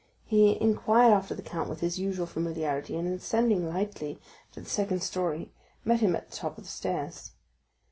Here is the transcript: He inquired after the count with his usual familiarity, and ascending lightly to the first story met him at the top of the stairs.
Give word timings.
He 0.25 0.59
inquired 0.59 1.13
after 1.13 1.35
the 1.35 1.43
count 1.43 1.69
with 1.69 1.81
his 1.81 1.99
usual 1.99 2.25
familiarity, 2.25 2.97
and 2.97 3.07
ascending 3.07 3.69
lightly 3.69 4.19
to 4.51 4.59
the 4.59 4.67
first 4.67 5.05
story 5.05 5.51
met 5.85 5.99
him 5.99 6.15
at 6.15 6.31
the 6.31 6.35
top 6.35 6.57
of 6.57 6.63
the 6.63 6.69
stairs. 6.71 7.33